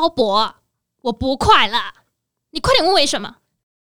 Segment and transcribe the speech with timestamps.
[0.00, 0.54] 鲍勃，
[1.02, 1.78] 我不快乐。
[2.52, 3.36] 你快点问为什么？